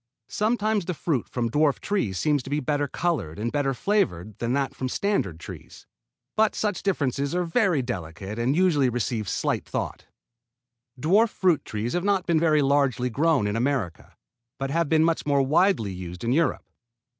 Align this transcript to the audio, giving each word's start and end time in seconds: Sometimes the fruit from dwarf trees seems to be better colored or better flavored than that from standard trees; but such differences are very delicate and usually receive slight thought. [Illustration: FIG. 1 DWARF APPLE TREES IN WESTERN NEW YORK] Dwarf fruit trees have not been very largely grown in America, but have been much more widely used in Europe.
Sometimes 0.29 0.85
the 0.85 0.95
fruit 0.95 1.29
from 1.29 1.51
dwarf 1.51 1.77
trees 1.79 2.17
seems 2.17 2.41
to 2.41 2.49
be 2.49 2.59
better 2.59 2.87
colored 2.87 3.37
or 3.37 3.51
better 3.51 3.71
flavored 3.75 4.35
than 4.39 4.53
that 4.53 4.73
from 4.73 4.89
standard 4.89 5.39
trees; 5.39 5.85
but 6.35 6.55
such 6.55 6.81
differences 6.81 7.35
are 7.35 7.43
very 7.43 7.83
delicate 7.83 8.39
and 8.39 8.55
usually 8.55 8.89
receive 8.89 9.29
slight 9.29 9.63
thought. 9.63 10.07
[Illustration: 10.97 10.97
FIG. 11.01 11.05
1 11.05 11.11
DWARF 11.11 11.13
APPLE 11.13 11.13
TREES 11.13 11.13
IN 11.13 11.13
WESTERN 11.13 11.13
NEW 11.13 11.13
YORK] 11.13 11.29
Dwarf 11.29 11.29
fruit 11.37 11.65
trees 11.65 11.93
have 11.93 12.03
not 12.03 12.25
been 12.25 12.39
very 12.39 12.61
largely 12.63 13.09
grown 13.11 13.47
in 13.47 13.55
America, 13.55 14.17
but 14.57 14.71
have 14.71 14.89
been 14.89 15.03
much 15.03 15.25
more 15.27 15.41
widely 15.43 15.91
used 15.93 16.23
in 16.23 16.31
Europe. 16.33 16.65